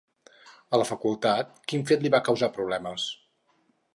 A 0.77 0.79
la 0.81 0.87
facultat, 0.91 1.51
quin 1.73 1.85
fet 1.91 2.05
li 2.05 2.13
va 2.17 2.23
causar 2.31 2.51
problemes? 2.57 3.09